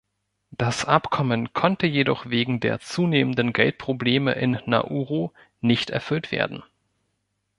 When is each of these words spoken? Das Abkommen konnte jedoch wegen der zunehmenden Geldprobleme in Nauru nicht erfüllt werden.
Das 0.49 0.83
Abkommen 0.85 1.53
konnte 1.53 1.85
jedoch 1.85 2.27
wegen 2.27 2.59
der 2.59 2.79
zunehmenden 2.79 3.53
Geldprobleme 3.53 4.31
in 4.31 4.59
Nauru 4.65 5.29
nicht 5.59 5.91
erfüllt 5.91 6.31
werden. 6.31 6.63